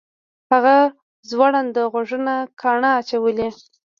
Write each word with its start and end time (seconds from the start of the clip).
هغه 0.51 0.77
ځوړند 1.29 1.75
غوږونه 1.91 2.33
کاڼه 2.61 2.89
اچولي 2.99 3.49